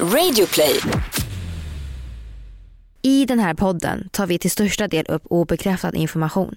[0.00, 0.80] Radioplay.
[3.02, 6.56] I den här podden tar vi till största del upp obekräftad information.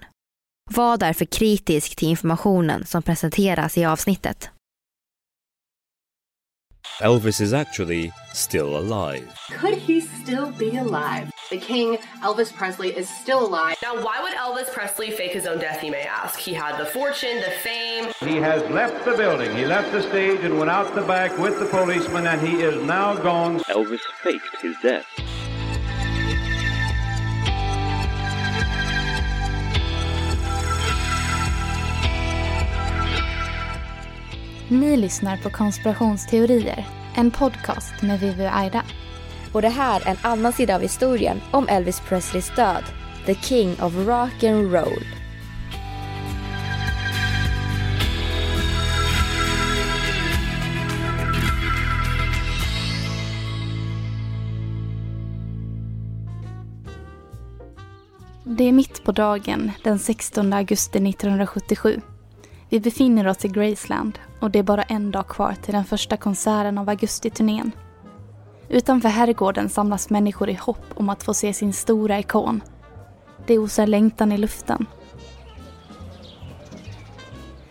[0.71, 4.51] Var därför kritisk till informationen som presenteras i avsnittet.
[7.02, 9.39] Elvis is actually still alive.
[9.52, 11.31] Could he still be alive?
[11.52, 13.77] The king, Elvis Presley, is still alive.
[13.84, 16.39] Now, why would Elvis Presley fake his own death, you may ask?
[16.39, 18.12] He had the fortune, the fame.
[18.21, 19.55] He has left the building.
[19.55, 22.84] He left the stage and went out the back with the policeman, and he is
[22.84, 23.59] now gone.
[23.70, 25.05] Elvis faked his death.
[34.70, 38.84] Ni lyssnar på Konspirationsteorier, en podcast med Vivi och Aida.
[39.53, 42.84] Och det här är en annan sida av historien om Elvis Presleys död.
[43.26, 45.03] The King of Rock and Roll.
[58.43, 62.01] Det är mitt på dagen den 16 augusti 1977.
[62.70, 66.18] Vi befinner oss i Graceland och det är bara en dag kvar till den första
[66.18, 67.72] konserten av augustiturnén.
[68.70, 72.62] Utanför herrgården samlas människor i hopp om att få se sin stora ikon.
[73.45, 74.86] Det osar längtan i luften.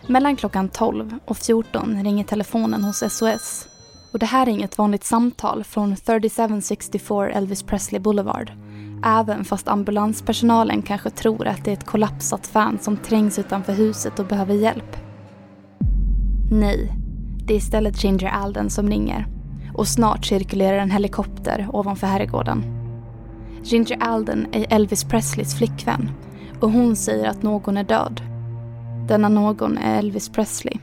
[0.07, 3.69] Mellan klockan 12 och 14 ringer telefonen hos SOS.
[4.13, 8.53] Och det här är inget vanligt samtal från 3764 Elvis Presley Boulevard.
[9.05, 14.19] Även fast ambulanspersonalen kanske tror att det är ett kollapsat fan som trängs utanför huset
[14.19, 14.97] och behöver hjälp.
[16.51, 16.93] Nej,
[17.45, 19.27] det är istället Ginger Alden som ringer.
[19.75, 22.65] Och snart cirkulerar en helikopter ovanför herrgården.
[23.63, 26.11] Ginger Alden är Elvis Presleys flickvän
[26.61, 28.21] och hon säger att någon är död.
[29.09, 30.75] Denna någon är Elvis Presley.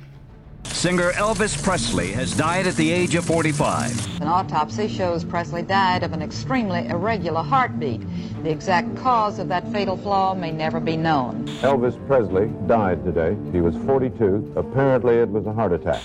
[0.84, 4.22] Singer Elvis Presley has died at the age of 45.
[4.22, 8.02] An autopsy shows Presley died of an extremely irregular heartbeat.
[8.44, 11.48] The exact cause of that fatal flaw may never be known.
[11.62, 13.38] Elvis Presley died today.
[13.54, 14.52] He was 42.
[14.58, 16.02] Apparently it was a heart attack.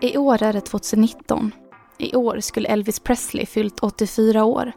[0.00, 1.52] I år är det 2019.
[1.98, 4.72] I år skulle Elvis Presley fyllt 84 år.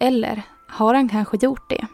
[0.00, 1.86] Eller har han kanske gjort det?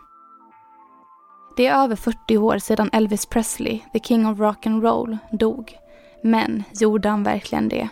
[1.58, 5.78] Det är över 40 år sedan Elvis Presley, the king of rock and roll, dog.
[6.22, 7.88] Men gjorde han verkligen det?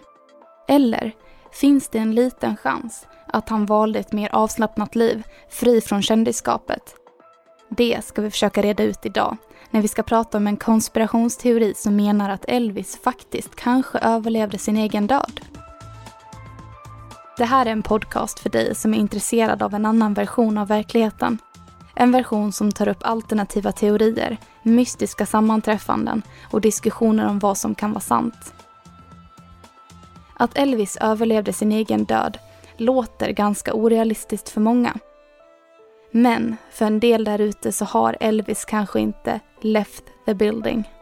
[0.68, 1.12] Eller
[1.52, 6.94] finns det en liten chans att han valde ett mer avslappnat liv, fri från kändisskapet?
[7.68, 9.36] Det ska vi försöka reda ut idag
[9.70, 14.76] när vi ska prata om en konspirationsteori som menar att Elvis faktiskt kanske överlevde sin
[14.76, 15.40] egen död.
[17.36, 20.68] Det här är en podcast för dig som är intresserad av en annan version av
[20.68, 21.38] verkligheten.
[21.98, 27.90] En version som tar upp alternativa teorier, mystiska sammanträffanden och diskussioner om vad som kan
[27.92, 28.54] vara sant.
[30.34, 32.38] Att Elvis överlevde sin egen död
[32.76, 34.94] låter ganska orealistiskt för många.
[36.10, 40.95] Men för en del där ute så har Elvis kanske inte left the building.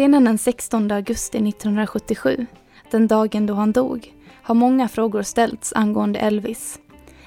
[0.00, 2.46] Scenen den 16 augusti 1977,
[2.90, 6.78] den dagen då han dog, har många frågor ställts angående Elvis.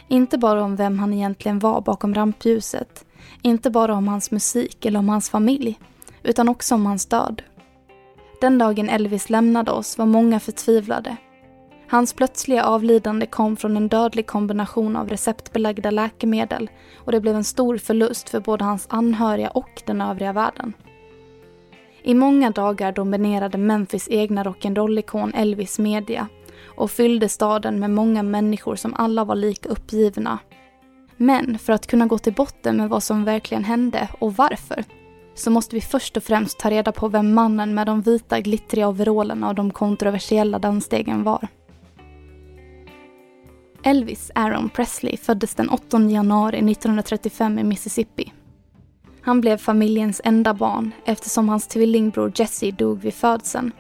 [0.07, 3.06] Inte bara om vem han egentligen var bakom rampljuset,
[3.41, 5.79] inte bara om hans musik eller om hans familj,
[6.23, 7.41] utan också om hans död.
[8.41, 11.17] Den dagen Elvis lämnade oss var många förtvivlade.
[11.89, 17.44] Hans plötsliga avlidande kom från en dödlig kombination av receptbelagda läkemedel och det blev en
[17.44, 20.73] stor förlust för både hans anhöriga och den övriga världen.
[22.03, 26.27] I många dagar dominerade Memphis egna rock'n'roll-ikon Elvis media
[26.65, 30.39] och fyllde staden med många människor som alla var lika uppgivna.
[31.17, 34.83] Men för att kunna gå till botten med vad som verkligen hände och varför
[35.35, 38.87] så måste vi först och främst ta reda på vem mannen med de vita glittriga
[38.87, 41.47] overallerna och de kontroversiella dansstegen var.
[43.83, 48.33] Elvis Aaron Presley föddes den 8 januari 1935 i Mississippi.
[49.23, 53.71] Han blev familjens enda barn eftersom hans tvillingbror Jesse dog vid födseln.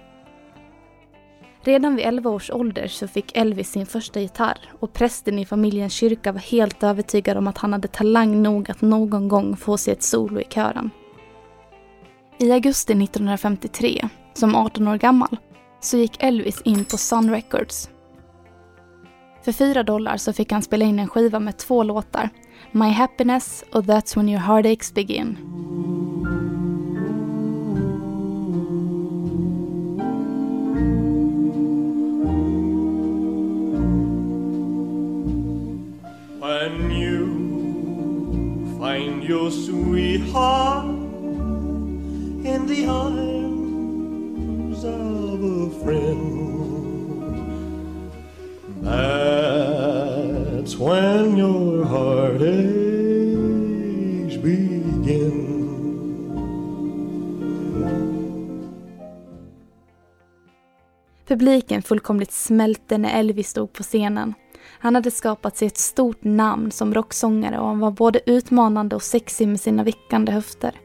[1.61, 5.93] Redan vid 11 års ålder så fick Elvis sin första gitarr och prästen i familjens
[5.93, 9.93] kyrka var helt övertygad om att han hade talang nog att någon gång få sig
[9.93, 10.89] ett solo i kören.
[12.37, 15.37] I augusti 1953, som 18 år gammal,
[15.79, 17.89] så gick Elvis in på Sun Records.
[19.45, 22.29] För 4 dollar så fick han spela in en skiva med två låtar,
[22.75, 25.35] My Happiness or That's When Your Heartaches Begin.
[36.39, 40.87] When you find your sweetheart
[42.43, 46.43] in the arms of a friend.
[50.73, 52.63] It's when your heartaches
[54.43, 55.49] begin.
[61.27, 64.33] Publiken fullkomligt smälte när Elvis stod på scenen.
[64.79, 69.03] Han hade skapat sig ett stort namn som rocksångare och han var både utmanande och
[69.03, 70.79] sexig med sina vickande höfter.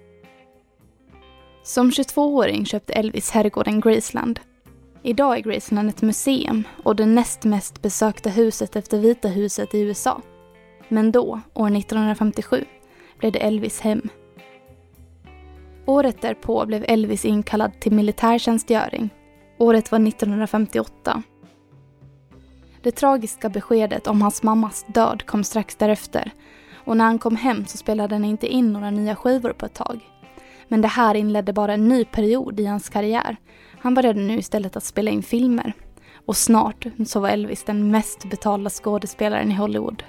[1.62, 4.40] Som 22-åring köpte Elvis herrgården Graceland.
[5.08, 9.80] Idag är Graceland ett museum och det näst mest besökta huset efter Vita huset i
[9.80, 10.20] USA.
[10.88, 12.64] Men då, år 1957,
[13.18, 14.08] blev det Elvis hem.
[15.86, 19.10] Året därpå blev Elvis inkallad till militärtjänstgöring.
[19.58, 21.22] Året var 1958.
[22.82, 26.30] Det tragiska beskedet om hans mammas död kom strax därefter
[26.74, 29.74] och när han kom hem så spelade han inte in några nya skivor på ett
[29.74, 30.00] tag.
[30.68, 33.36] Men det här inledde bara en ny period i hans karriär.
[33.80, 35.72] Han började nu istället att spela in filmer.
[36.26, 40.02] Och snart så var Elvis den mest betalda skådespelaren i Hollywood.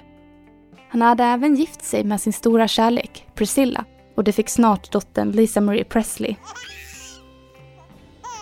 [0.88, 3.84] Han hade även gift sig med sin stora kärlek, Priscilla,
[4.14, 6.36] och det fick snart dottern Lisa Marie Presley.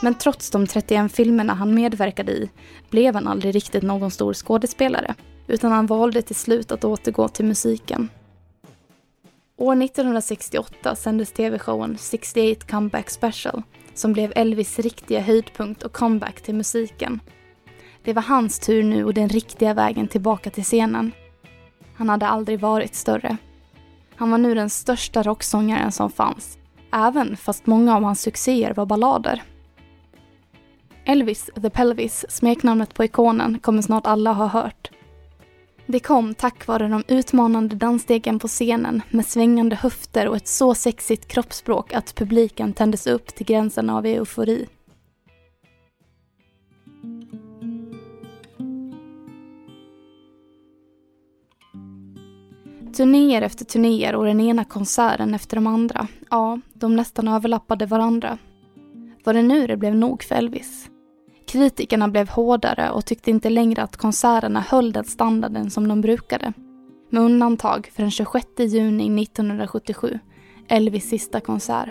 [0.02, 2.50] Men trots de 31 filmerna han medverkade i
[2.90, 5.14] blev han aldrig riktigt någon stor skådespelare,
[5.46, 8.08] utan han valde till slut att återgå till musiken.
[9.56, 13.62] År 1968 sändes tv-showen 68 Comeback Special
[13.98, 17.20] som blev Elvis riktiga höjdpunkt och comeback till musiken.
[18.02, 21.12] Det var hans tur nu och den riktiga vägen tillbaka till scenen.
[21.94, 23.36] Han hade aldrig varit större.
[24.16, 26.58] Han var nu den största rocksångaren som fanns,
[26.92, 29.42] även fast många av hans succéer var ballader.
[31.04, 34.90] Elvis the Pelvis, smeknamnet på ikonen, kommer snart alla ha hört.
[35.90, 40.74] Det kom tack vare de utmanande dansstegen på scenen med svängande höfter och ett så
[40.74, 44.66] sexigt kroppsspråk att publiken tändes upp till gränsen av eufori.
[52.96, 56.08] Turnéer efter turnéer och den ena konserten efter de andra.
[56.30, 58.38] Ja, de nästan överlappade varandra.
[59.24, 60.90] Var det nu det blev nog för Elvis?
[61.48, 66.52] Kritikerna blev hårdare och tyckte inte längre att konserterna höll den standarden som de brukade.
[67.10, 70.18] Med undantag för den 26 juni 1977,
[70.68, 71.88] Elvis sista konsert.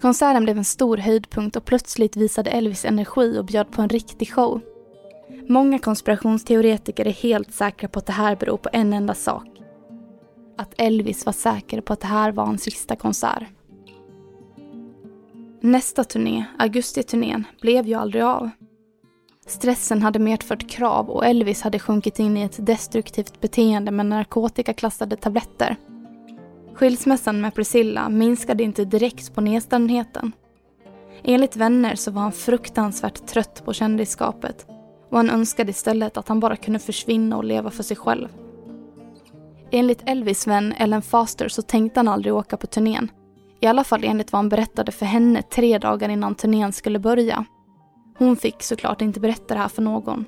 [0.00, 4.32] Konserten blev en stor höjdpunkt och plötsligt visade Elvis energi och bjöd på en riktig
[4.32, 4.60] show.
[5.48, 9.48] Många konspirationsteoretiker är helt säkra på att det här beror på en enda sak.
[10.58, 13.42] Att Elvis var säker på att det här var hans sista konsert.
[15.60, 18.50] Nästa turné, augustiturnén, blev ju aldrig av.
[19.46, 25.16] Stressen hade medfört krav och Elvis hade sjunkit in i ett destruktivt beteende med narkotikaklassade
[25.16, 25.76] tabletter.
[26.74, 30.32] Skilsmässan med Priscilla minskade inte direkt på nedstämdheten.
[31.24, 34.66] Enligt vänner så var han fruktansvärt trött på kändisskapet
[35.10, 38.28] och han önskade istället att han bara kunde försvinna och leva för sig själv.
[39.70, 43.10] Enligt Elvis vän Ellen Foster så tänkte han aldrig åka på turnén
[43.60, 47.44] i alla fall enligt vad han berättade för henne tre dagar innan turnén skulle börja.
[48.18, 50.24] Hon fick såklart inte berätta det här för någon.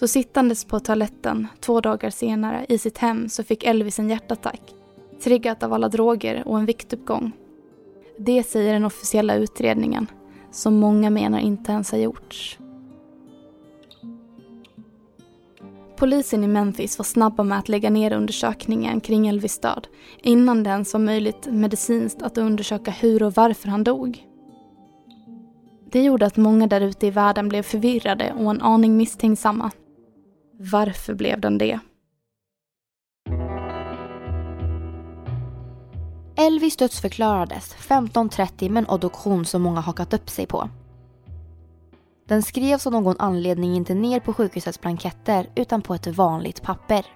[0.00, 4.60] Så sittandes på toaletten två dagar senare i sitt hem så fick Elvis en hjärtattack.
[5.22, 7.32] Triggat av alla droger och en viktuppgång.
[8.18, 10.06] Det säger den officiella utredningen,
[10.50, 12.58] som många menar inte ens har gjorts.
[15.96, 19.86] Polisen i Memphis var snabba med att lägga ner undersökningen kring Elvis död
[20.22, 24.26] innan det ens var möjligt medicinskt att undersöka hur och varför han dog.
[25.90, 29.70] Det gjorde att många där ute i världen blev förvirrade och en aning misstänksamma.
[30.58, 31.78] Varför blev den det?
[36.36, 40.68] Elvis dödsförklarades 15.30 med en obduktion som många hakat upp sig på.
[42.26, 47.06] Den skrevs av någon anledning inte ner på sjukhusets blanketter utan på ett vanligt papper.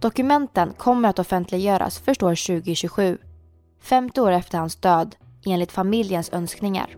[0.00, 3.18] Dokumenten kommer att offentliggöras först år 2027,
[3.80, 6.96] 50 år efter hans död, enligt familjens önskningar.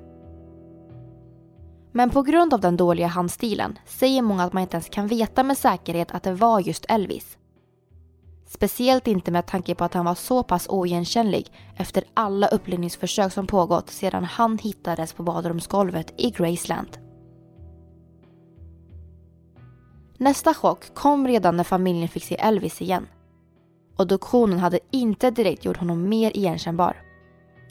[1.92, 5.42] Men på grund av den dåliga handstilen säger många att man inte ens kan veta
[5.42, 7.38] med säkerhet att det var just Elvis.
[8.54, 13.46] Speciellt inte med tanke på att han var så pass oigenkännlig efter alla upplivningsförsök som
[13.46, 16.98] pågått sedan han hittades på badrumsgolvet i Graceland.
[20.18, 23.06] Nästa chock kom redan när familjen fick se Elvis igen.
[23.96, 26.96] Obduktionen hade inte direkt gjort honom mer igenkännbar.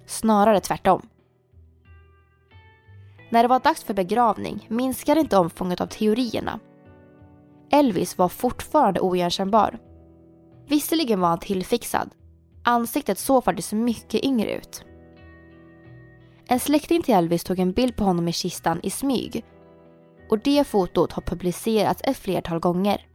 [0.05, 1.01] Snarare tvärtom.
[3.29, 6.59] När det var dags för begravning minskade inte omfånget av teorierna.
[7.71, 9.79] Elvis var fortfarande oigenkännbar
[10.67, 12.09] Visserligen var han tillfixad.
[12.63, 14.85] Ansiktet såg faktiskt mycket yngre ut.
[16.47, 19.45] En släkting till Elvis tog en bild på honom i kistan i smyg.
[20.29, 23.07] Och det fotot har publicerats ett flertal gånger.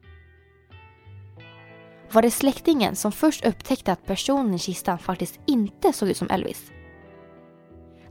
[2.13, 6.31] Var det släktingen som först upptäckte att personen i kistan faktiskt inte såg ut som
[6.31, 6.73] Elvis?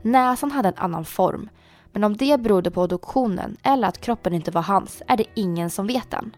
[0.02, 1.48] Näsan hade en annan form,
[1.92, 5.70] men om det berodde på adoptionen eller att kroppen inte var hans är det ingen
[5.70, 6.36] som vet än.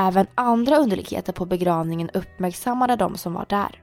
[0.00, 3.82] Även andra underligheter på begravningen uppmärksammade de som var där.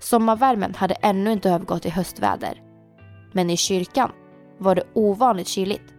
[0.00, 2.62] Sommarvärmen hade ännu inte övergått i höstväder.
[3.32, 4.12] Men i kyrkan
[4.58, 5.94] var det ovanligt kyligt.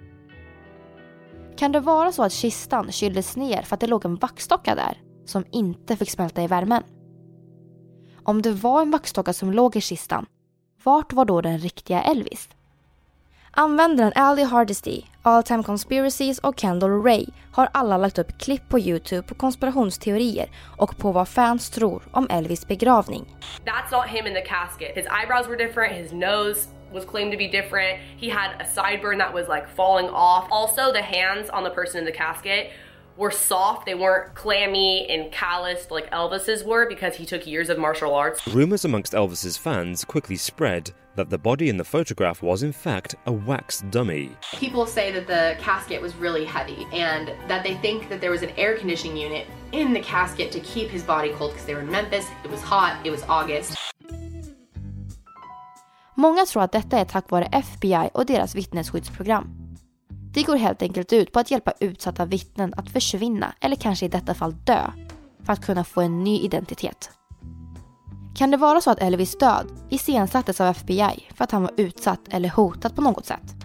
[1.58, 4.98] Kan det vara så att kistan kyldes ner för att det låg en vaxdocka där
[5.26, 6.84] som inte fick smälta i värmen?
[8.24, 10.26] Om det var en vaxdocka som låg i kistan,
[10.84, 12.50] vart var då den riktiga Elvis?
[13.60, 18.80] Användaren Ali Hardesty, All Time Conspiracies och Kendall Ray har alla lagt upp klipp på
[18.80, 23.26] Youtube på konspirationsteorier och på vad fans tror om Elvis begravning.
[23.66, 24.96] That's not him in the casket.
[24.96, 28.00] His eyebrows were different, his nose was claimed to be different.
[28.18, 30.46] He had a sideburn that was like falling off.
[30.52, 32.72] Also, the hands on the person in the casket
[33.18, 33.86] were soft.
[33.86, 38.48] They weren't clammy and calloused like Elvis's were because he took years of martial arts.
[38.48, 43.16] Rumours amongst Elvis's fans quickly spread that the body in the photograph was in fact
[43.26, 44.32] a wax dummy.
[44.54, 48.44] People say that the casket was really heavy and that they think that there was
[48.44, 51.84] an air conditioning unit in the casket to keep his body cold because they were
[51.84, 52.26] in Memphis.
[52.46, 53.78] It was hot, it was August.
[56.16, 59.48] Många tror att detta är tack vare FBI och deras vittnesskyddsprogram.
[60.34, 64.10] Det går helt enkelt ut på att hjälpa utsatta vittnen att försvinna eller kanske i
[64.10, 64.92] detta fall dö
[65.44, 67.12] för att kunna få en ny identitet.
[68.38, 72.20] Kan det vara så att Elvis död iscensattes av FBI för att han var utsatt
[72.30, 73.56] eller hotad på något sätt?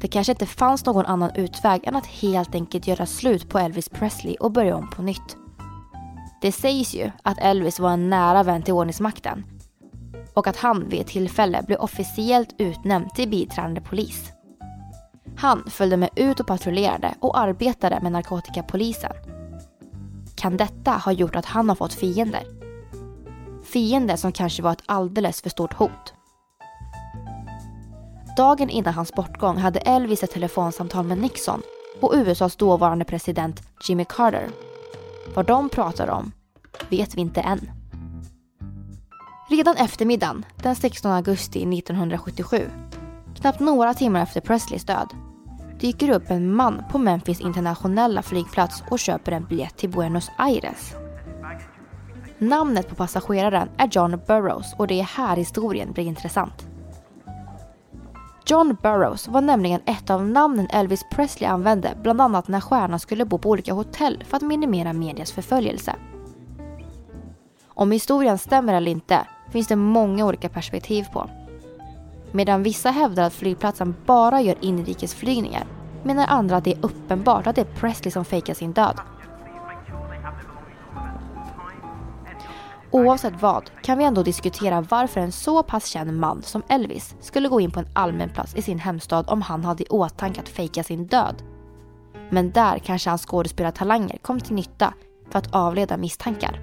[0.00, 3.88] Det kanske inte fanns någon annan utväg än att helt enkelt göra slut på Elvis
[3.88, 5.36] Presley och börja om på nytt.
[6.40, 9.44] Det sägs ju att Elvis var en nära vän till ordningsmakten
[10.34, 14.32] och att han vid ett tillfälle blev officiellt utnämnd till biträdande polis.
[15.36, 19.12] Han följde med ut och patrullerade och arbetade med narkotikapolisen.
[20.34, 22.63] Kan detta ha gjort att han har fått fiender?
[23.64, 26.14] Fiende som kanske var ett alldeles för stort hot.
[28.36, 31.62] Dagen innan hans bortgång hade Elvis ett telefonsamtal med Nixon
[32.00, 34.48] och USAs dåvarande president Jimmy Carter.
[35.34, 36.32] Vad de pratar om
[36.88, 37.70] vet vi inte än.
[39.48, 42.70] Redan eftermiddagen den 16 augusti 1977,
[43.40, 45.08] knappt några timmar efter Presleys död,
[45.80, 51.03] dyker upp en man på Memphis internationella flygplats och köper en biljett till Buenos Aires.
[52.48, 56.66] Namnet på passageraren är John Burroughs och det är här historien blir intressant.
[58.46, 63.24] John Burroughs var nämligen ett av namnen Elvis Presley använde bland annat när stjärnan skulle
[63.24, 65.94] bo på olika hotell för att minimera medias förföljelse.
[67.68, 71.30] Om historien stämmer eller inte finns det många olika perspektiv på.
[72.32, 75.66] Medan vissa hävdar att flygplatsen bara gör inrikesflygningar
[76.02, 79.00] menar andra att det är uppenbart att det är Presley som fejkar sin död.
[82.94, 87.48] Oavsett vad kan vi ändå diskutera varför en så pass känd man som Elvis skulle
[87.48, 90.48] gå in på en allmän plats i sin hemstad om han hade i åtanke att
[90.48, 91.42] fejka sin död.
[92.30, 94.94] Men där kanske hans skådespelartalanger kom till nytta
[95.30, 96.60] för att avleda misstankar.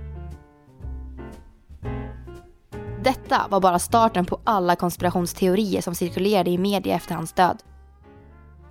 [3.04, 7.64] Detta var bara starten på alla konspirationsteorier som cirkulerade i media efter hans död.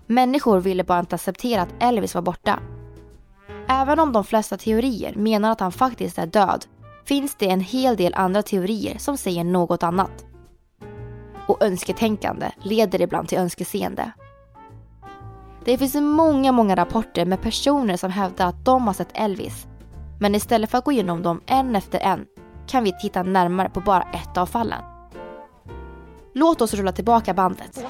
[0.06, 2.60] Människor ville bara inte acceptera att Elvis var borta.
[3.68, 6.66] Även om de flesta teorier menar att han faktiskt är död
[7.10, 10.26] finns det en hel del andra teorier som säger något annat.
[11.46, 14.12] Och önsketänkande leder ibland till önskeseende.
[15.64, 19.66] Det finns många, många rapporter med personer som hävdar att de har sett Elvis.
[20.20, 22.26] Men istället för att gå igenom dem en efter en
[22.66, 24.82] kan vi titta närmare på bara ett av fallen.
[26.34, 27.84] Låt oss rulla tillbaka bandet.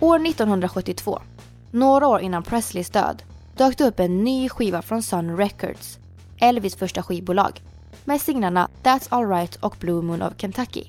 [0.00, 1.22] År 1972,
[1.70, 3.22] några år innan Presleys död,
[3.62, 5.98] dök det upp en ny skiva från Sun Records,
[6.40, 7.62] Elvis första skivbolag,
[8.04, 10.84] med singlarna That's Alright och Blue Moon of Kentucky.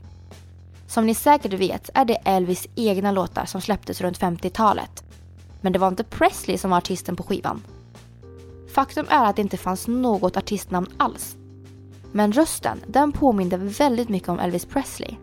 [0.88, 5.04] Som ni säkert vet är det Elvis egna låtar som släpptes runt 50-talet.
[5.62, 7.62] Men det var inte Presley som var artisten på skivan.
[8.74, 11.36] Faktum är att det inte fanns något artistnamn alls.
[12.12, 15.16] Men rösten, den påminde väldigt mycket om Elvis Presley.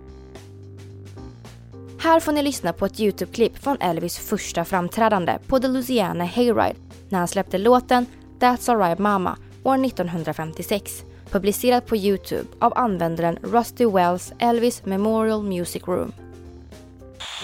[1.98, 6.89] Här får ni lyssna på ett Youtube-klipp från Elvis första framträdande på The Louisiana Hayride
[7.10, 8.06] när han släppte låten
[8.38, 15.82] That's Alright Mama år 1956 publicerat på Youtube av användaren Rusty Wells Elvis Memorial Music
[15.86, 16.12] Room.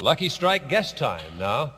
[0.03, 1.71] Lucky Strike guest time now.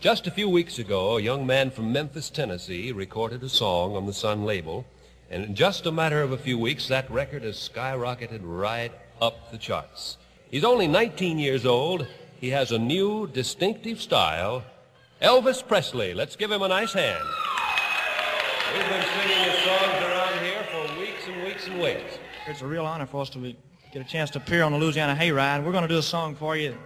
[0.00, 4.06] Just a few weeks ago, a young man from Memphis, Tennessee recorded a song on
[4.06, 4.84] the Sun label,
[5.30, 9.50] and in just a matter of a few weeks, that record has skyrocketed right up
[9.50, 10.18] the charts.
[10.50, 12.06] He's only 19 years old.
[12.40, 14.62] He has a new, distinctive style.
[15.22, 16.12] Elvis Presley.
[16.12, 17.24] Let's give him a nice hand.
[18.74, 22.18] We've been singing his songs around here for weeks and weeks and weeks.
[22.46, 23.56] It's a real honor for us to be,
[23.92, 25.64] get a chance to appear on the Louisiana Hayride.
[25.64, 26.76] We're going to do a song for you.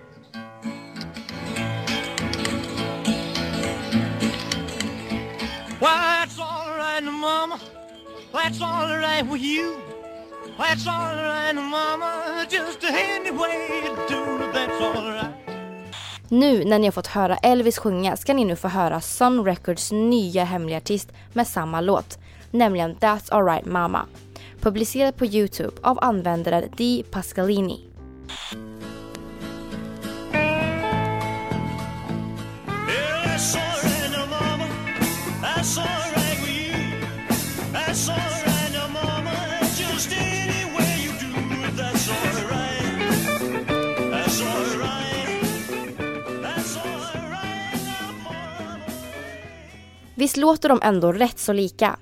[5.80, 7.60] Well, that's all right, mama.
[8.32, 9.80] That's all right with you.
[10.56, 12.46] That's all right, mama.
[12.48, 15.29] Just any way you do, that's all right.
[16.32, 19.92] Nu när ni har fått höra Elvis sjunga ska ni nu få höra Sun Records
[19.92, 22.18] nya hemliga artist med samma låt,
[22.50, 24.06] nämligen That's Alright Mama.
[24.60, 27.80] Publicerad på Youtube av användaren Di Pascalini.
[50.20, 51.96] Visst låter de ändå rätt så lika?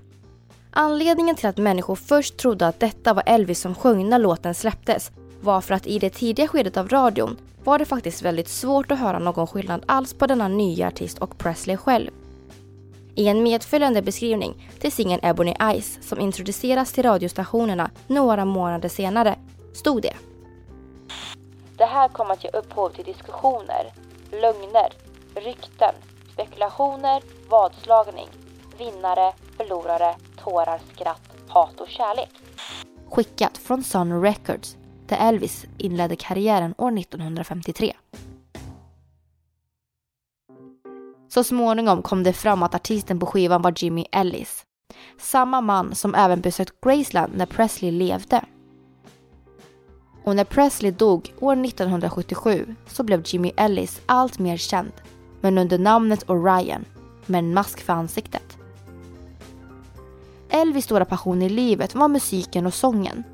[0.70, 5.10] Anledningen till att människor först trodde att detta var Elvis som sjöng när låten släpptes
[5.40, 8.98] var för att i det tidiga skedet av radion var det faktiskt väldigt svårt att
[8.98, 12.10] höra någon skillnad alls på denna nya artist och Presley själv.
[13.14, 19.38] I en medföljande beskrivning till singeln Ebony Eyes som introduceras till radiostationerna några månader senare
[19.74, 20.14] stod det.
[21.76, 23.92] Det här kommer att ge upphov till diskussioner,
[24.30, 24.92] lögner,
[25.34, 25.94] rykten,
[26.38, 28.28] spekulationer, vadslagning,
[28.78, 30.14] vinnare, förlorare,
[30.44, 32.30] tårar, skratt, hat och kärlek.
[33.10, 34.76] Skickat från Sun Records
[35.06, 37.96] där Elvis inledde karriären år 1953.
[41.28, 44.64] Så småningom kom det fram att artisten på skivan var Jimmy Ellis.
[45.18, 48.44] Samma man som även besökt Graceland när Presley levde.
[50.24, 54.92] Och när Presley dog år 1977 så blev Jimmy Ellis allt mer känd,
[55.40, 56.84] men under namnet Orion,
[57.26, 58.58] med en mask för ansiktet.
[60.48, 63.24] Elvis stora passion i livet var musiken och sången.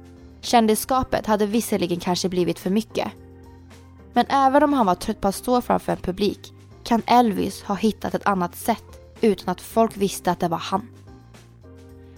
[0.40, 3.08] Kändisskapet hade visserligen kanske blivit för mycket.
[4.12, 7.74] Men även om han var trött på att stå framför en publik kan Elvis ha
[7.74, 8.84] hittat ett annat sätt
[9.20, 10.88] utan att folk visste att det var han.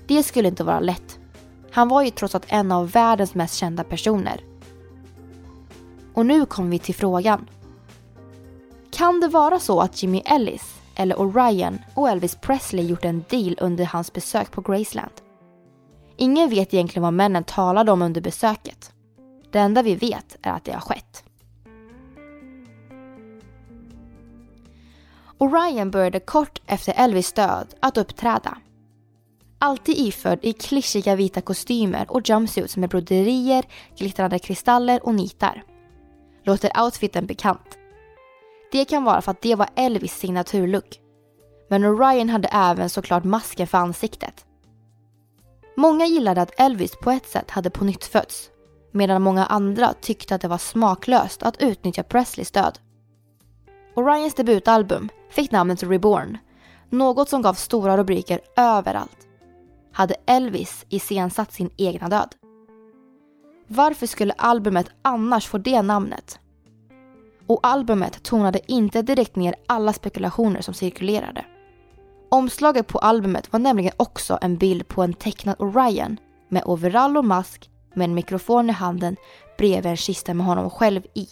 [0.07, 1.19] Det skulle inte vara lätt.
[1.71, 4.41] Han var ju trots allt en av världens mest kända personer.
[6.15, 7.47] Och nu kommer vi till frågan.
[8.97, 13.57] Kan det vara så att Jimmy Ellis, eller Orion och Elvis Presley gjort en deal
[13.61, 15.13] under hans besök på Graceland?
[16.17, 18.93] Ingen vet egentligen vad männen talade om under besöket.
[19.53, 21.25] Det enda vi vet är att det har skett.
[25.39, 28.59] Orion började kort efter Elvis död att uppträda.
[29.59, 33.65] Alltid iförd i klyschiga vita kostymer och jumpsuits med broderier,
[33.99, 35.63] glittrande kristaller och nitar.
[36.45, 37.79] Låter outfiten bekant?
[38.77, 41.01] Det kan vara för att det var Elvis signaturlook.
[41.69, 44.47] Men Orion hade även såklart masken för ansiktet.
[45.77, 48.51] Många gillade att Elvis på ett sätt hade på nytt fötts
[48.93, 52.79] medan många andra tyckte att det var smaklöst att utnyttja Presleys död.
[53.95, 56.39] Orions debutalbum fick namnet Reborn,
[56.91, 59.27] något som gav stora rubriker överallt.
[59.93, 62.35] Hade Elvis iscensatt sin egna död?
[63.67, 66.39] Varför skulle albumet annars få det namnet?
[67.47, 71.45] Och albumet tonade inte direkt ner alla spekulationer som cirkulerade.
[72.29, 76.17] Omslaget på albumet var nämligen också en bild på en tecknad Orion
[76.49, 79.17] med overall och mask med en mikrofon i handen
[79.59, 81.29] bredvid en kista med honom själv i.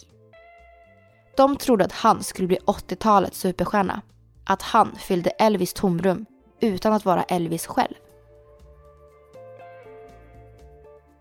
[1.37, 4.01] De trodde att han skulle bli 80-talets superstjärna.
[4.43, 6.25] Att han fyllde Elvis tomrum
[6.59, 7.93] utan att vara Elvis själv.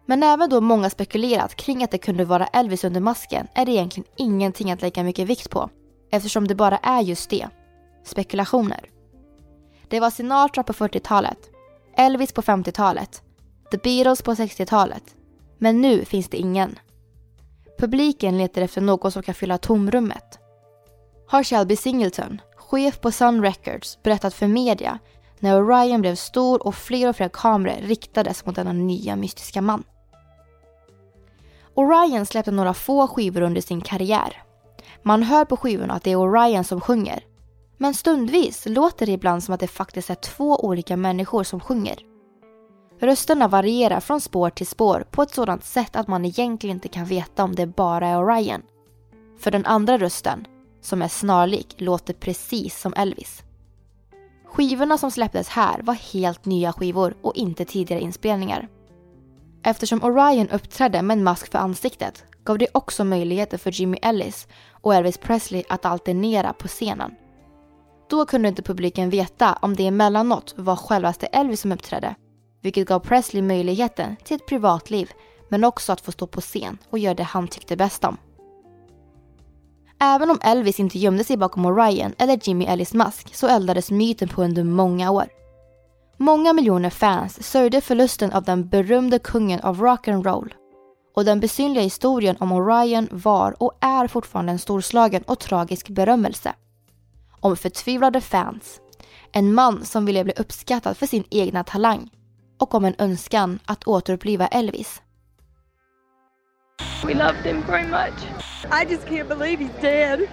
[0.07, 3.73] Men även då många spekulerat kring att det kunde vara Elvis under masken är det
[3.73, 5.71] egentligen ingenting att lägga mycket vikt på
[6.11, 7.49] eftersom det bara är just det.
[8.05, 8.91] Spekulationer.
[9.89, 11.39] Det var Sinatra på 40-talet,
[11.97, 13.23] Elvis på 50-talet,
[13.71, 15.15] The Beatles på 60-talet.
[15.59, 16.79] Men nu finns det ingen.
[17.79, 20.39] Publiken letar efter något som kan fylla tomrummet.
[21.27, 24.99] Har Shelby Singleton, chef på Sun Records, berättat för media
[25.39, 29.85] när Orion blev stor och fler och fler kameror riktades mot denna nya mystiska man.
[31.75, 34.43] Orion släppte några få skivor under sin karriär.
[35.03, 37.25] Man hör på skivorna att det är Orion som sjunger.
[37.79, 41.97] Men stundvis låter det ibland som att det faktiskt är två olika människor som sjunger.
[43.01, 47.05] Rösterna varierar från spår till spår på ett sådant sätt att man egentligen inte kan
[47.05, 48.63] veta om det bara är Orion.
[49.39, 50.47] För den andra rösten,
[50.81, 53.43] som är snarlik, låter precis som Elvis.
[54.47, 58.69] Skivorna som släpptes här var helt nya skivor och inte tidigare inspelningar.
[59.67, 64.49] Eftersom Orion uppträdde med en mask för ansiktet gav det också möjligheter för Jimmy Ellis
[64.71, 67.15] och Elvis Presley att alternera på scenen.
[68.11, 72.15] Då kunde inte publiken veta om det emellanåt var självaste Elvis som uppträdde,
[72.63, 75.11] vilket gav Presley möjligheten till ett privatliv
[75.49, 78.17] men också att få stå på scen och göra det han tyckte bäst om.
[80.01, 84.29] Även om Elvis inte gömde sig bakom Orion eller Jimmy Ellis mask så eldades myten
[84.29, 85.27] på under många år.
[86.25, 90.53] Många miljoner fans sörjde förlusten av den berömde kungen av rock'n'roll.
[91.15, 96.53] Och den besynliga historien om Orion var och är fortfarande en storslagen och tragisk berömmelse.
[97.41, 98.81] Om förtvivlade fans,
[99.33, 102.11] en man som ville bli uppskattad för sin egna talang
[102.61, 105.03] och om en önskan att återuppliva Elvis.
[107.05, 108.15] We loved him very much.
[108.71, 110.27] I just can't believe he's dead.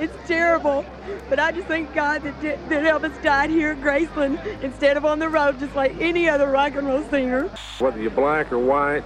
[0.00, 0.84] It's terrible.
[1.28, 5.20] But I just thank God that, that Elvis died here at Graceland instead of on
[5.20, 7.48] the road just like any other rock and roll singer.
[7.78, 9.02] Whether you're black or white,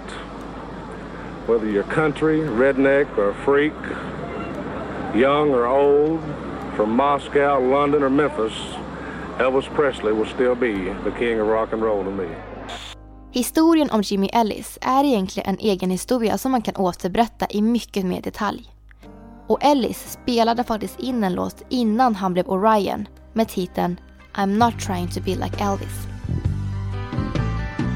[1.47, 3.75] whether you're country, redneck, or freak,
[5.15, 6.23] young or old,
[6.75, 8.55] from Moscow, London, or Memphis,
[9.37, 12.29] Elvis Presley will still be the king of rock and roll to me.
[13.33, 18.07] Historien om Jimmy Ellis är egentligen en egen historia som man kan återberätta i mycket
[18.07, 18.69] mer detalj.
[19.47, 24.01] Och Ellis spelade faktiskt in en låt innan han blev Orion med titeln
[24.35, 26.07] I'm not trying to be like Elvis.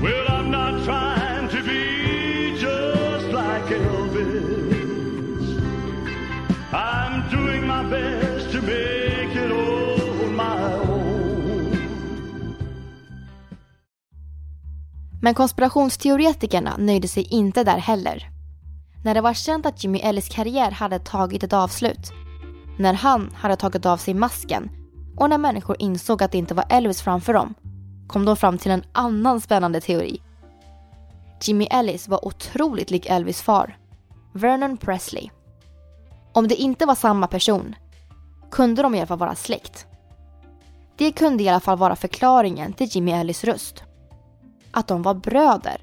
[0.03, 1.83] Well, I'm not trying to be
[2.53, 4.65] just like Elvis.
[6.73, 8.24] I'm doing my best
[15.25, 18.29] Men konspirationsteoretikerna nöjde sig inte där heller.
[19.05, 22.13] När det var känt att Jimmy Ellis karriär hade tagit ett avslut,
[22.79, 24.71] när han hade tagit av sig masken
[25.17, 27.55] och när människor insåg att det inte var Elvis framför dem,
[28.07, 30.23] kom de fram till en annan spännande teori.
[31.43, 33.79] Jimmy Ellis var otroligt lik Elvis far,
[34.33, 35.31] Vernon Presley.
[36.33, 37.75] Om det inte var samma person
[38.51, 39.87] kunde de i alla fall vara släkt.
[40.97, 43.85] Det kunde i alla fall vara förklaringen till Jimmy Ellis röst
[44.75, 45.81] att de var bröder.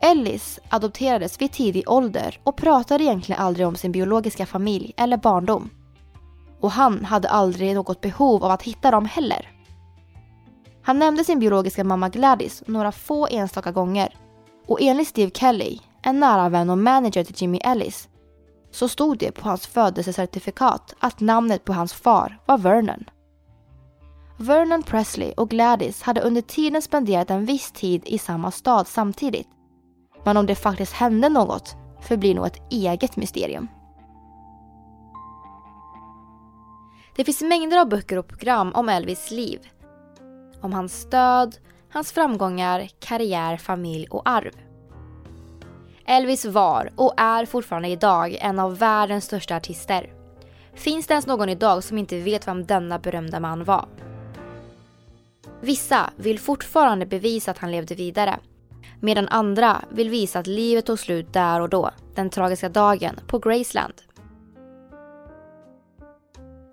[0.00, 5.70] Ellis adopterades vid tidig ålder och pratade egentligen aldrig om sin biologiska familj eller barndom.
[6.60, 9.50] Och han hade aldrig något behov av att hitta dem heller.
[10.82, 14.14] Han nämnde sin biologiska mamma Gladys några få enstaka gånger
[14.66, 18.08] och enligt Steve Kelly, en nära vän och manager till Jimmy Ellis,
[18.70, 23.04] så stod det på hans födelsecertifikat att namnet på hans far var Vernon.
[24.40, 29.48] Vernon Presley och Gladys hade under tiden spenderat en viss tid i samma stad samtidigt.
[30.24, 33.68] Men om det faktiskt hände något förblir nog ett eget mysterium.
[37.16, 39.60] Det finns mängder av böcker och program om Elvis liv.
[40.60, 41.56] Om hans stöd,
[41.90, 44.52] hans framgångar, karriär, familj och arv.
[46.06, 50.12] Elvis var och är fortfarande idag en av världens största artister.
[50.74, 53.88] Finns det ens någon idag som inte vet vem denna berömda man var?
[55.60, 58.38] Vissa vill fortfarande bevisa att han levde vidare.
[59.00, 63.38] Medan andra vill visa att livet tog slut där och då, den tragiska dagen på
[63.38, 63.94] Graceland.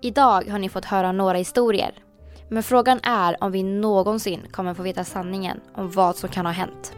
[0.02, 1.94] Idag har ni fått höra några historier.
[2.50, 6.52] Men frågan är om vi någonsin kommer få veta sanningen om vad som kan ha
[6.52, 6.92] hänt.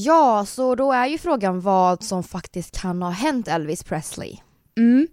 [0.00, 4.36] Ja, så då är ju frågan vad som faktiskt kan ha hänt Elvis Presley.
[4.76, 5.08] Mm.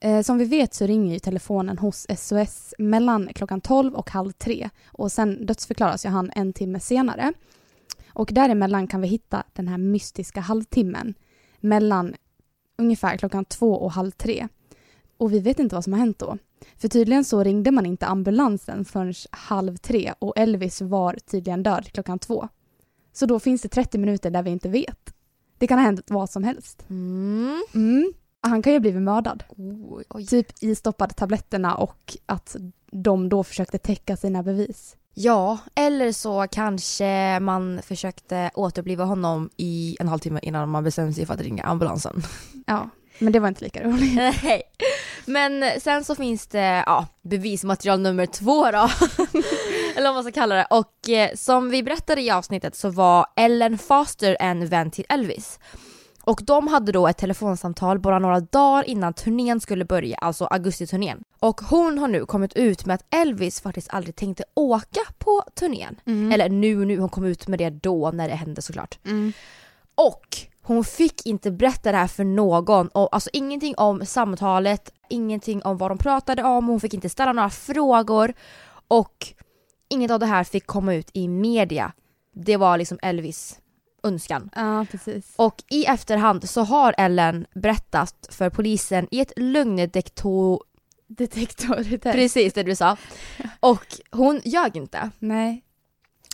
[0.00, 4.32] Eh, som vi vet så ringer ju telefonen hos SOS mellan klockan 12 och halv
[4.32, 7.32] tre och sen dödsförklaras ju han en timme senare.
[8.12, 11.14] Och däremellan kan vi hitta den här mystiska halvtimmen
[11.60, 12.14] mellan
[12.78, 14.48] ungefär klockan två och halv tre.
[15.16, 16.38] Och vi vet inte vad som har hänt då.
[16.76, 21.92] För tydligen så ringde man inte ambulansen förrän halv tre och Elvis var tydligen död
[21.92, 22.48] klockan två.
[23.18, 25.14] Så då finns det 30 minuter där vi inte vet.
[25.58, 26.84] Det kan ha hänt vad som helst.
[26.90, 27.62] Mm.
[27.74, 28.12] Mm.
[28.40, 29.44] Han kan ju ha blivit mördad.
[29.48, 30.26] Oj, oj.
[30.26, 32.56] Typ istoppade tabletterna och att
[32.92, 34.96] de då försökte täcka sina bevis.
[35.14, 41.26] Ja, eller så kanske man försökte återuppliva honom i en halvtimme innan man bestämde sig
[41.26, 42.22] för att ringa ambulansen.
[42.66, 44.14] Ja, men det var inte lika roligt.
[44.42, 44.62] Nej.
[45.26, 48.88] Men sen så finns det ja, bevismaterial nummer två då.
[49.98, 50.66] Eller vad man ska kalla det.
[50.70, 55.58] Och eh, som vi berättade i avsnittet så var Ellen Foster en vän till Elvis.
[56.24, 61.24] Och de hade då ett telefonsamtal bara några dagar innan turnén skulle börja, alltså augustiturnén.
[61.40, 66.00] Och hon har nu kommit ut med att Elvis faktiskt aldrig tänkte åka på turnén.
[66.06, 66.32] Mm.
[66.32, 68.98] Eller nu nu, hon kom ut med det då när det hände såklart.
[69.04, 69.32] Mm.
[69.94, 70.26] Och
[70.62, 72.88] hon fick inte berätta det här för någon.
[72.88, 77.32] Och, alltså ingenting om samtalet, ingenting om vad de pratade om, hon fick inte ställa
[77.32, 78.32] några frågor.
[78.88, 79.34] Och
[79.88, 81.92] inget av det här fick komma ut i media.
[82.32, 83.58] Det var liksom Elvis
[84.02, 84.50] önskan.
[84.56, 85.32] Ja, precis.
[85.36, 90.62] Och i efterhand så har Ellen berättat för polisen i ett lögndetektor...
[91.06, 91.98] Detektor.
[92.12, 92.96] Precis det du sa.
[93.60, 95.10] Och hon ljög inte.
[95.18, 95.64] Nej.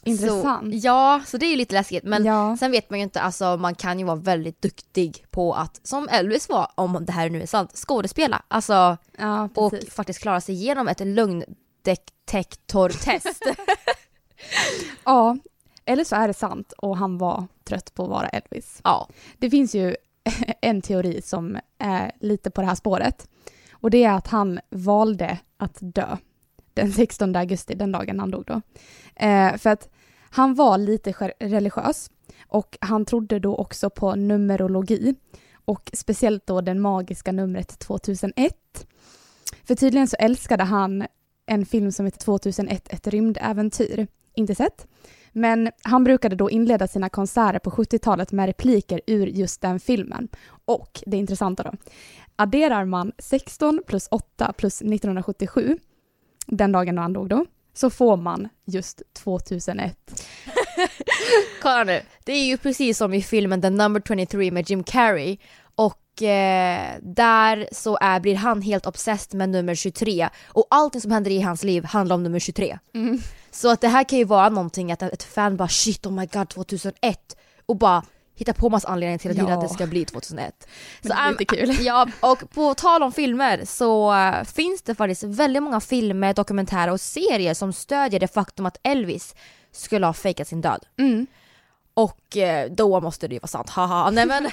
[0.04, 0.72] Intressant.
[0.72, 2.04] Så, ja, så det är ju lite läskigt.
[2.04, 2.56] Men Ja.
[2.60, 6.08] sen vet man ju inte, alltså man kan ju vara väldigt duktig på att, som
[6.08, 8.42] Elvis var, om det här nu är sant, skådespela.
[8.48, 11.00] Alltså, Ja, och faktiskt klara sig igenom ett
[11.84, 13.42] lögndetektortest.
[15.04, 15.36] Ja,
[15.84, 18.80] eller så är det sant och han var trött på att vara Elvis.
[18.84, 19.08] Ja.
[19.38, 19.96] Det finns ju
[20.60, 23.28] en teori som är lite på det här spåret.
[23.72, 26.16] Och det är att han valde att dö
[26.74, 28.60] den 16 augusti, den dagen han dog då.
[29.16, 29.88] Eh, för att
[30.30, 32.10] han var lite religiös
[32.48, 35.14] och han trodde då också på numerologi
[35.64, 38.86] och speciellt då den magiska numret 2001.
[39.64, 41.06] För tydligen så älskade han
[41.46, 44.06] en film som heter 2001, ett rymdäventyr.
[44.34, 44.86] Inte sett.
[45.32, 50.28] Men han brukade då inleda sina konserter på 70-talet med repliker ur just den filmen.
[50.64, 51.72] Och det intressanta då,
[52.36, 55.78] adderar man 16 plus 8 plus 1977,
[56.46, 60.24] den dagen då han dog då, så får man just 2001.
[61.62, 65.38] Kolla nu, det är ju precis som i filmen The Number 23 med Jim Carrey.
[65.74, 70.28] Och eh, där så är, blir han helt obsessed med nummer 23.
[70.46, 72.78] Och allting som händer i hans liv handlar om nummer 23.
[72.94, 73.20] Mm.
[73.50, 76.26] Så att det här kan ju vara någonting att ett fan bara shit oh my
[76.26, 78.02] god 2001 och bara
[78.36, 79.54] hitta på massa anledningar till att Ja.
[79.54, 80.68] att det ska bli 2001.
[81.02, 81.76] Men det är lite kul.
[81.80, 86.92] Ja, och på tal om filmer så äh, finns det faktiskt väldigt många filmer, dokumentärer
[86.92, 89.34] och serier som stödjer det faktum att Elvis
[89.72, 90.84] skulle ha fejkat sin död.
[90.98, 91.26] Mm.
[91.94, 94.10] Och eh, då måste det ju vara sant, haha.
[94.10, 94.50] Nej men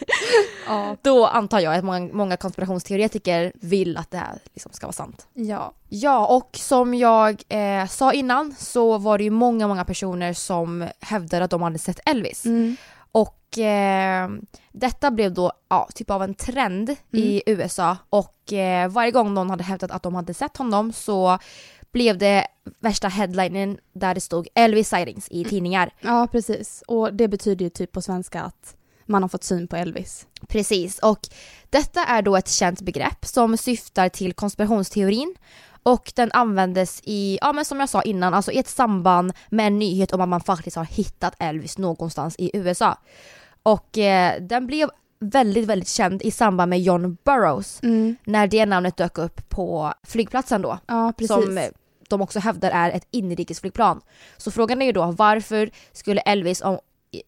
[0.66, 0.96] Ja.
[1.02, 5.26] då antar jag att många, många konspirationsteoretiker vill att det här liksom ska vara sant.
[5.32, 5.72] Ja.
[5.88, 10.88] Ja, och som jag eh, sa innan så var det ju många, många personer som
[11.00, 12.44] hävdade att de hade sett Elvis.
[12.44, 12.76] Mm.
[13.12, 14.28] Och eh,
[14.72, 19.50] detta blev då ja, typ av en trend i USA och eh, varje gång någon
[19.50, 21.38] hade hävdat att de hade sett honom så
[21.92, 22.46] blev det
[22.80, 25.90] värsta headlinen där det stod Elvis sightings i tidningar.
[26.00, 26.82] ja, precis.
[26.86, 30.26] Och det betyder ju typ på svenska att man har fått syn på Elvis.
[30.48, 31.20] Precis, och
[31.70, 35.34] detta är då ett känt begrepp som syftar till konspirationsteorin
[35.82, 39.66] och den användes i, ja men som jag sa innan, alltså i ett samband med
[39.66, 42.98] en nyhet om att man faktiskt har hittat Elvis någonstans i USA.
[43.62, 47.80] Och eh, den blev väldigt, väldigt känd i samband med John Burroughs
[48.24, 50.78] när det namnet dök upp på flygplatsen då.
[50.86, 51.44] Ja, precis.
[51.44, 51.60] Som
[52.08, 54.00] de också hävdar är ett inrikesflygplan.
[54.36, 56.78] Så frågan är ju då varför skulle Elvis, om,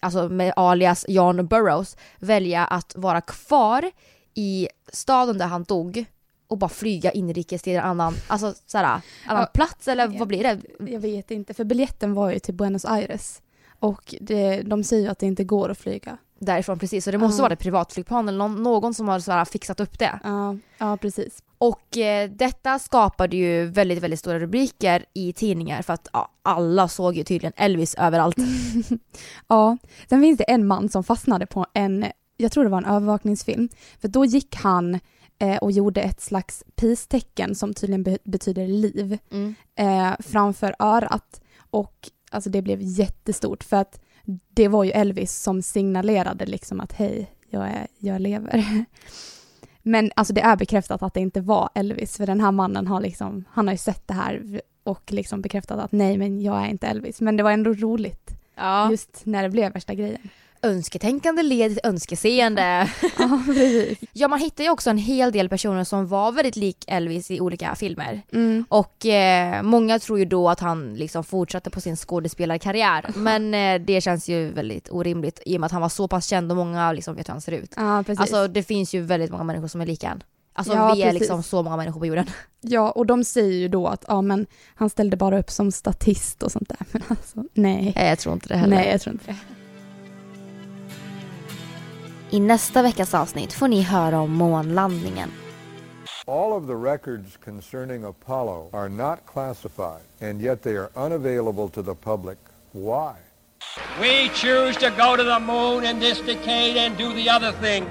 [0.01, 3.91] alltså med alias John Burroughs, välja att vara kvar
[4.35, 6.05] i staden där han dog
[6.49, 9.47] och bara flyga inrikes till en annan, alltså såhär, annan Ja.
[9.47, 10.61] plats eller vad blir det?
[10.93, 13.43] Jag vet inte, för biljetten var ju till Buenos Aires.
[13.79, 16.19] Och det, de säger ju att det inte går att flyga.
[16.43, 17.43] Därifrån precis, så det måste Ja.
[17.43, 20.21] vara ett privatflygplan eller någon, någon som har såhär fixat upp det.
[20.25, 21.43] Ja, ja precis.
[21.59, 26.89] Och eh, detta skapade ju väldigt, väldigt stora rubriker i tidningar för att ja, alla
[26.89, 28.37] såg ju tydligen Elvis överallt.
[29.49, 29.77] Ja,
[30.09, 33.69] sen finns det en man som fastnade på en, jag tror det var en övervakningsfilm,
[34.01, 35.01] för då gick han
[35.39, 39.55] eh, och gjorde ett slags peace-tecken som tydligen be- betyder liv Mm.
[39.77, 44.01] eh, framför örat och alltså det blev jättestort för att
[44.55, 48.65] det var ju Elvis som signalerade liksom att hej, jag, är, jag lever.
[49.83, 53.01] Men alltså det är bekräftat att det inte var Elvis för den här mannen har
[53.01, 56.69] liksom, han har ju sett det här och liksom bekräftat att nej men jag är
[56.69, 57.21] inte Elvis.
[57.21, 58.91] Men det var ändå roligt Ja.
[58.91, 60.29] just när det blev värsta grejen.
[60.63, 62.91] Önsketänkande leder till önskeseende.
[63.19, 63.41] Ja,
[64.13, 67.41] ja, man hittar ju också en hel del personer som var väldigt lik Elvis i
[67.41, 68.23] olika filmer.
[68.33, 68.65] Mm.
[68.69, 73.11] Och eh, många tror ju då att han liksom fortsatte på sin skådespelarkarriär.
[73.15, 76.27] Men eh, det känns ju väldigt orimligt i och med att han var så pass
[76.27, 77.75] känd och många liksom vet hur han ser ut.
[77.77, 78.21] Ja, precis.
[78.21, 80.23] Alltså det finns ju väldigt många människor som är lika han.
[80.53, 81.21] Alltså Ja, vi är precis.
[81.21, 82.27] liksom så många människor på jorden.
[82.61, 86.43] Ja, och de säger ju då att ja, men han ställde bara upp som statist
[86.43, 86.79] och sånt där.
[86.91, 87.93] Men alltså, nej.
[87.97, 88.77] Nej, jag tror inte det heller.
[88.77, 89.37] Nej, jag tror inte det.
[92.33, 95.31] I nästa veckas avsnitt får ni höra om månlandningen.
[96.27, 101.83] All of the records concerning Apollo are not classified, and yet they are unavailable to
[101.83, 102.39] the public.
[102.73, 103.15] Why?
[104.01, 107.89] We choose to go to the moon in this decade and do the other things,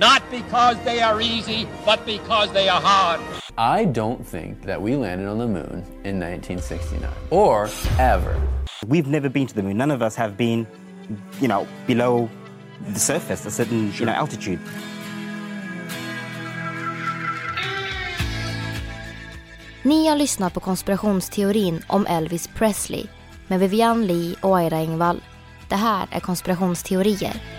[0.00, 3.20] not because they are easy, but because they are hard.
[3.56, 7.68] I don't think that we landed on the moon in 1969 or
[7.98, 8.34] ever.
[8.86, 9.76] We've never been to the moon.
[9.76, 10.66] None of us have been,
[11.40, 12.28] you know, below
[12.94, 14.58] the surface, a certain you know, altitude.
[19.82, 23.06] Ni har lyssnat på konspirationsteorin om Elvis Presley
[23.46, 25.20] med Vivian Lee och Aira Engvall.
[25.68, 27.55] Det här är konspirationsteorier.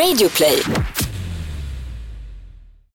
[0.00, 1.09] Radioplay.